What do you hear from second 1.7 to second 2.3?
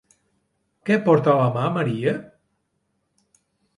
Maria?